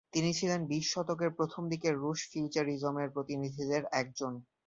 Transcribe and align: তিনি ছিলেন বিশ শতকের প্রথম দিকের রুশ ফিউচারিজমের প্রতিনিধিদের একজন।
তিনি 0.13 0.29
ছিলেন 0.33 0.61
বিশ 0.67 0.85
শতকের 0.93 1.31
প্রথম 1.37 1.63
দিকের 1.71 1.93
রুশ 1.95 2.19
ফিউচারিজমের 2.31 3.09
প্রতিনিধিদের 3.15 3.83
একজন। 3.93 4.33